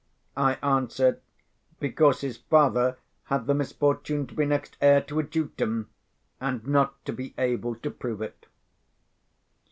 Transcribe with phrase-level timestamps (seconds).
[0.35, 1.21] I answer,
[1.79, 5.91] because his father had the misfortune to be next heir to a Dukedom,
[6.39, 8.47] and not to be able to prove it.